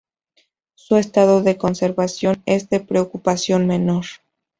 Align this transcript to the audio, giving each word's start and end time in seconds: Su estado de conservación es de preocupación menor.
Su 0.73 0.95
estado 0.97 1.43
de 1.43 1.57
conservación 1.59 2.41
es 2.47 2.71
de 2.71 2.79
preocupación 2.79 3.67
menor. 3.67 4.05